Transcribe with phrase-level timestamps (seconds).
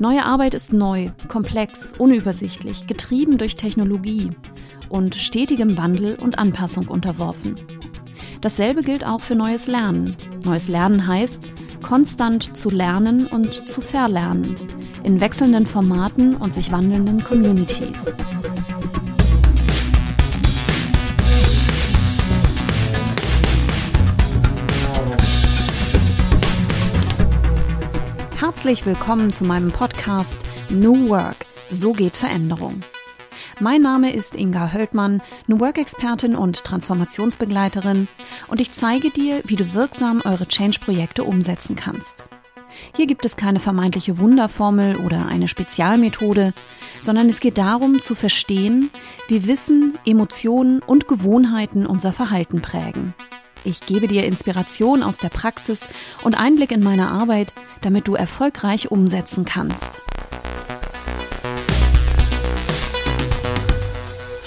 [0.00, 4.30] Neue Arbeit ist neu, komplex, unübersichtlich, getrieben durch Technologie
[4.88, 7.56] und stetigem Wandel und Anpassung unterworfen.
[8.40, 10.14] Dasselbe gilt auch für neues Lernen.
[10.44, 11.50] Neues Lernen heißt,
[11.82, 14.54] konstant zu lernen und zu verlernen,
[15.02, 18.04] in wechselnden Formaten und sich wandelnden Communities.
[28.58, 31.46] Herzlich willkommen zu meinem Podcast New Work.
[31.70, 32.80] So geht Veränderung.
[33.60, 38.08] Mein Name ist Inga Höldmann, New Work-Expertin und Transformationsbegleiterin
[38.48, 42.26] und ich zeige dir, wie du wirksam eure Change-Projekte umsetzen kannst.
[42.96, 46.52] Hier gibt es keine vermeintliche Wunderformel oder eine Spezialmethode,
[47.00, 48.90] sondern es geht darum zu verstehen,
[49.28, 53.14] wie Wissen, Emotionen und Gewohnheiten unser Verhalten prägen.
[53.68, 55.90] Ich gebe dir Inspiration aus der Praxis
[56.24, 60.00] und Einblick in meine Arbeit, damit du erfolgreich umsetzen kannst.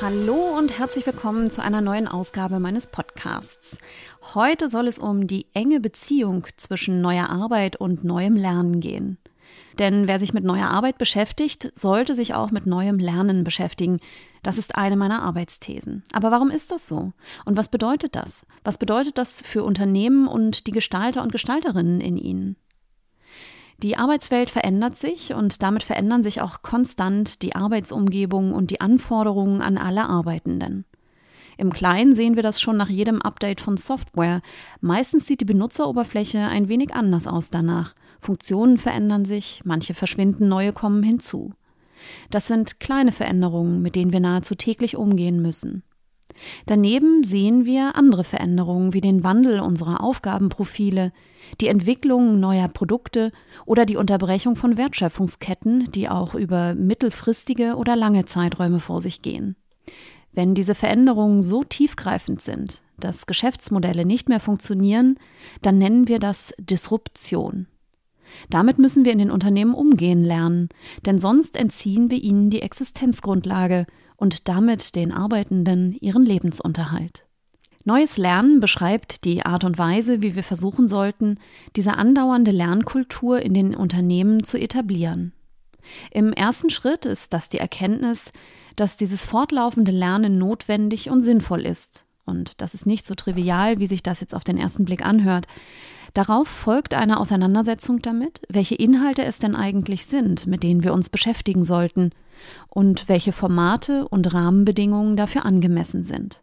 [0.00, 3.76] Hallo und herzlich willkommen zu einer neuen Ausgabe meines Podcasts.
[4.32, 9.18] Heute soll es um die enge Beziehung zwischen neuer Arbeit und neuem Lernen gehen.
[9.78, 13.98] Denn wer sich mit neuer Arbeit beschäftigt, sollte sich auch mit neuem Lernen beschäftigen.
[14.42, 16.02] Das ist eine meiner Arbeitsthesen.
[16.12, 17.12] Aber warum ist das so?
[17.44, 18.46] Und was bedeutet das?
[18.64, 22.56] Was bedeutet das für Unternehmen und die Gestalter und Gestalterinnen in ihnen?
[23.82, 29.62] Die Arbeitswelt verändert sich und damit verändern sich auch konstant die Arbeitsumgebung und die Anforderungen
[29.62, 30.84] an alle Arbeitenden.
[31.56, 34.40] Im Kleinen sehen wir das schon nach jedem Update von Software.
[34.80, 37.94] Meistens sieht die Benutzeroberfläche ein wenig anders aus danach.
[38.20, 41.52] Funktionen verändern sich, manche verschwinden, neue kommen hinzu.
[42.30, 45.82] Das sind kleine Veränderungen, mit denen wir nahezu täglich umgehen müssen.
[46.66, 51.12] Daneben sehen wir andere Veränderungen wie den Wandel unserer Aufgabenprofile,
[51.60, 53.32] die Entwicklung neuer Produkte
[53.66, 59.56] oder die Unterbrechung von Wertschöpfungsketten, die auch über mittelfristige oder lange Zeiträume vor sich gehen.
[60.32, 65.18] Wenn diese Veränderungen so tiefgreifend sind, dass Geschäftsmodelle nicht mehr funktionieren,
[65.62, 67.66] dann nennen wir das Disruption.
[68.48, 70.68] Damit müssen wir in den Unternehmen umgehen lernen,
[71.06, 73.86] denn sonst entziehen wir ihnen die Existenzgrundlage
[74.16, 77.26] und damit den Arbeitenden ihren Lebensunterhalt.
[77.84, 81.38] Neues Lernen beschreibt die Art und Weise, wie wir versuchen sollten,
[81.76, 85.32] diese andauernde Lernkultur in den Unternehmen zu etablieren.
[86.10, 88.32] Im ersten Schritt ist das die Erkenntnis,
[88.76, 92.04] dass dieses fortlaufende Lernen notwendig und sinnvoll ist.
[92.26, 95.46] Und das ist nicht so trivial, wie sich das jetzt auf den ersten Blick anhört.
[96.14, 101.08] Darauf folgt eine Auseinandersetzung damit, welche Inhalte es denn eigentlich sind, mit denen wir uns
[101.08, 102.10] beschäftigen sollten
[102.68, 106.42] und welche Formate und Rahmenbedingungen dafür angemessen sind.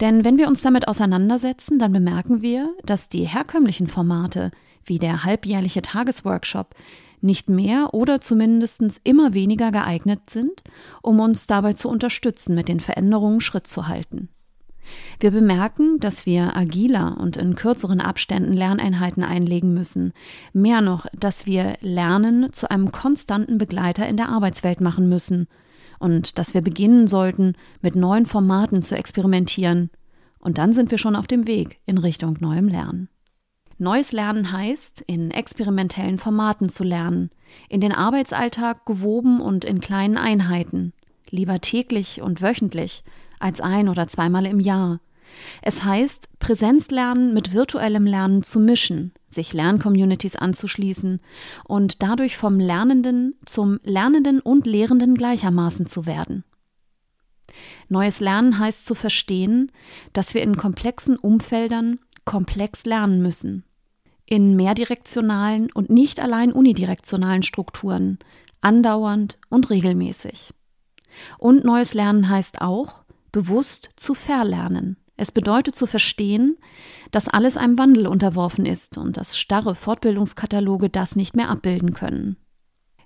[0.00, 4.50] Denn wenn wir uns damit auseinandersetzen, dann bemerken wir, dass die herkömmlichen Formate,
[4.84, 6.74] wie der halbjährliche Tagesworkshop,
[7.20, 10.62] nicht mehr oder zumindest immer weniger geeignet sind,
[11.02, 14.28] um uns dabei zu unterstützen, mit den Veränderungen Schritt zu halten.
[15.20, 20.12] Wir bemerken, dass wir agiler und in kürzeren Abständen Lerneinheiten einlegen müssen.
[20.52, 25.48] Mehr noch, dass wir Lernen zu einem konstanten Begleiter in der Arbeitswelt machen müssen
[25.98, 29.90] und dass wir beginnen sollten, mit neuen Formaten zu experimentieren.
[30.38, 33.08] Und dann sind wir schon auf dem Weg in Richtung neuem Lernen.
[33.78, 37.30] Neues Lernen heißt, in experimentellen Formaten zu lernen,
[37.68, 40.94] in den Arbeitsalltag gewoben und in kleinen Einheiten,
[41.28, 43.04] lieber täglich und wöchentlich,
[43.46, 45.00] als ein oder zweimal im Jahr.
[45.62, 51.20] Es heißt, Präsenzlernen mit virtuellem Lernen zu mischen, sich Lerncommunities anzuschließen
[51.64, 56.44] und dadurch vom Lernenden zum Lernenden und Lehrenden gleichermaßen zu werden.
[57.88, 59.70] Neues Lernen heißt zu verstehen,
[60.12, 63.64] dass wir in komplexen Umfeldern komplex lernen müssen.
[64.26, 68.18] In mehrdirektionalen und nicht allein unidirektionalen Strukturen,
[68.60, 70.52] andauernd und regelmäßig.
[71.38, 73.05] Und neues Lernen heißt auch,
[73.36, 74.96] bewusst zu verlernen.
[75.18, 76.56] Es bedeutet zu verstehen,
[77.10, 82.38] dass alles einem Wandel unterworfen ist und dass starre Fortbildungskataloge das nicht mehr abbilden können.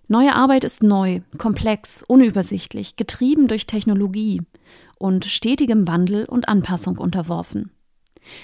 [0.06, 4.41] Neue Arbeit ist neu, komplex, unübersichtlich, getrieben durch Technologie
[4.99, 7.73] und stetigem Wandel und Anpassung unterworfen.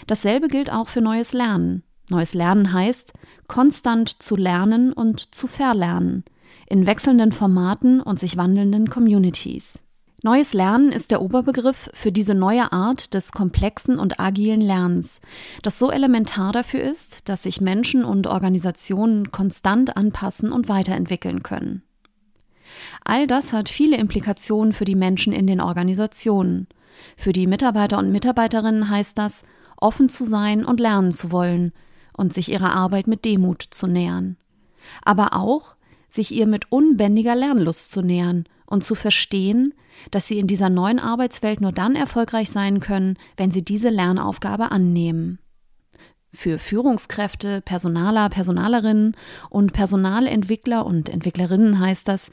[0.08, 1.84] Dasselbe gilt auch für neues Lernen.
[2.10, 3.12] Neues Lernen heißt,
[3.46, 6.24] konstant zu lernen und zu verlernen,
[6.66, 9.78] in wechselnden Formaten und sich wandelnden Communities.
[10.26, 15.20] Neues Lernen ist der Oberbegriff für diese neue Art des komplexen und agilen Lernens,
[15.62, 21.84] das so elementar dafür ist, dass sich Menschen und Organisationen konstant anpassen und weiterentwickeln können.
[23.04, 26.66] All das hat viele Implikationen für die Menschen in den Organisationen.
[27.16, 29.44] Für die Mitarbeiter und Mitarbeiterinnen heißt das,
[29.76, 31.72] offen zu sein und lernen zu wollen
[32.16, 34.36] und sich ihrer Arbeit mit Demut zu nähern.
[35.04, 35.76] Aber auch,
[36.08, 39.74] sich ihr mit unbändiger Lernlust zu nähern und zu verstehen,
[40.10, 44.70] dass sie in dieser neuen Arbeitswelt nur dann erfolgreich sein können, wenn sie diese Lernaufgabe
[44.70, 45.38] annehmen.
[46.32, 49.16] Für Führungskräfte, Personaler, Personalerinnen
[49.48, 52.30] und Personalentwickler und Entwicklerinnen heißt das,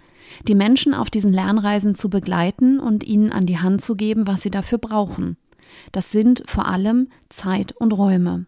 [0.47, 4.41] die Menschen auf diesen Lernreisen zu begleiten und ihnen an die Hand zu geben, was
[4.41, 5.37] sie dafür brauchen.
[5.91, 8.45] Das sind vor allem Zeit und Räume.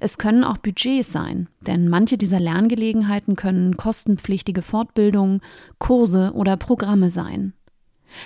[0.00, 5.40] Es können auch Budgets sein, denn manche dieser Lerngelegenheiten können kostenpflichtige Fortbildungen,
[5.78, 7.52] Kurse oder Programme sein.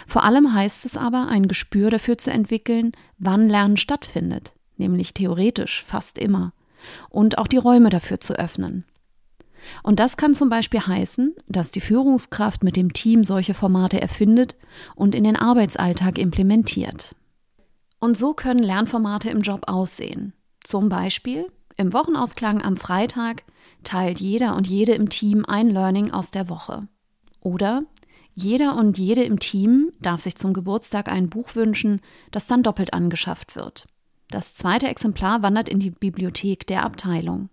[0.07, 5.83] Vor allem heißt es aber, ein Gespür dafür zu entwickeln, wann Lernen stattfindet, nämlich theoretisch
[5.85, 6.53] fast immer,
[7.09, 8.85] und auch die Räume dafür zu öffnen.
[9.83, 14.57] Und das kann zum Beispiel heißen, dass die Führungskraft mit dem Team solche Formate erfindet
[14.95, 17.15] und in den Arbeitsalltag implementiert.
[17.99, 20.33] Und so können Lernformate im Job aussehen.
[20.65, 21.47] Zum Beispiel
[21.77, 23.45] im Wochenausklang am Freitag
[23.85, 26.89] teilt jeder und jede im Team ein Learning aus der Woche.
[27.41, 27.85] Oder
[28.35, 32.01] jeder und jede im Team darf sich zum Geburtstag ein Buch wünschen,
[32.31, 33.87] das dann doppelt angeschafft wird.
[34.31, 37.49] Das zweite Exemplar wandert in die Bibliothek der Abteilung.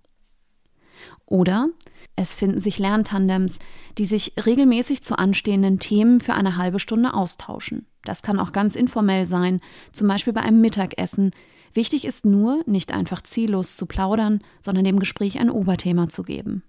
[1.26, 1.70] Oder
[2.16, 3.60] es finden sich Lerntandems,
[3.98, 7.88] die sich regelmäßig zu anstehenden Themen für eine halbe Stunde austauschen.
[8.04, 9.62] Das kann auch ganz informell sein,
[9.92, 11.32] zum Beispiel bei einem Mittagessen.
[11.76, 16.64] Wichtig ist nur, nicht einfach ziellos zu plaudern, sondern dem Gespräch ein Oberthema zu geben.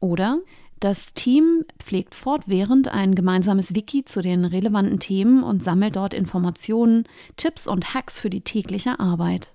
[0.00, 0.40] Oder
[0.80, 7.04] das Team pflegt fortwährend ein gemeinsames Wiki zu den relevanten Themen und sammelt dort Informationen,
[7.36, 9.54] Tipps und Hacks für die tägliche Arbeit.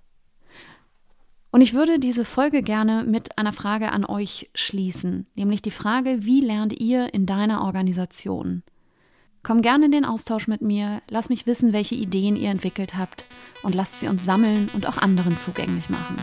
[1.50, 6.19] Und ich würde diese Folge gerne mit einer Frage an euch schließen, nämlich die Frage,
[6.21, 8.62] wie lernt ihr in deiner Organisation?
[9.43, 13.25] Komm gerne in den Austausch mit mir, lass mich wissen, welche Ideen ihr entwickelt habt
[13.63, 16.17] und lasst sie uns sammeln und auch anderen zugänglich machen.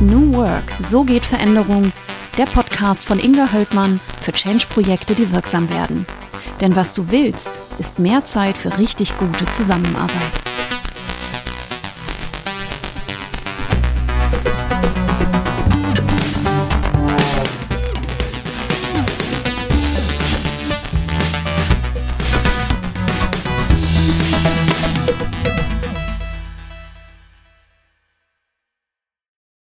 [0.00, 1.92] New Work, so geht Veränderung.
[2.38, 6.06] Der Podcast von Inga Höldmann für Change-Projekte, die wirksam werden.
[6.62, 10.45] Denn was du willst, ist mehr Zeit für richtig gute Zusammenarbeit.